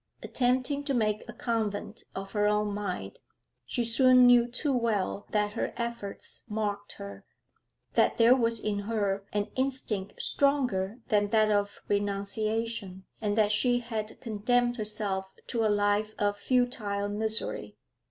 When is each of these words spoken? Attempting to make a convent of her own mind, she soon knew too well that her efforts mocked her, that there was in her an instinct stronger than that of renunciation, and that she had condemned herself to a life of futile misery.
Attempting 0.23 0.83
to 0.85 0.95
make 0.95 1.29
a 1.29 1.33
convent 1.33 2.05
of 2.15 2.31
her 2.31 2.47
own 2.47 2.73
mind, 2.73 3.19
she 3.67 3.85
soon 3.85 4.25
knew 4.25 4.47
too 4.47 4.73
well 4.73 5.27
that 5.29 5.51
her 5.51 5.73
efforts 5.77 6.41
mocked 6.49 6.93
her, 6.93 7.23
that 7.93 8.15
there 8.15 8.35
was 8.35 8.59
in 8.59 8.79
her 8.79 9.23
an 9.31 9.51
instinct 9.55 10.19
stronger 10.19 10.97
than 11.09 11.27
that 11.29 11.51
of 11.51 11.83
renunciation, 11.87 13.05
and 13.21 13.37
that 13.37 13.51
she 13.51 13.77
had 13.77 14.19
condemned 14.21 14.77
herself 14.77 15.35
to 15.45 15.63
a 15.63 15.69
life 15.69 16.15
of 16.17 16.35
futile 16.35 17.07
misery. 17.07 17.77